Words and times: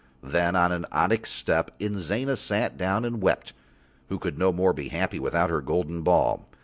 Then 0.23 0.55
on 0.55 0.71
an 0.71 0.87
onyx 0.91 1.29
step 1.29 1.69
Inzana 1.79 2.35
sat 2.35 2.75
down 2.75 3.05
and 3.05 3.21
wept, 3.21 3.53
who 4.09 4.17
could 4.17 4.35
no 4.39 4.51
more 4.51 4.73
be 4.73 4.89
happy 4.89 5.19
without 5.19 5.51
her 5.51 5.61
golden 5.61 6.01
ball. 6.01 6.47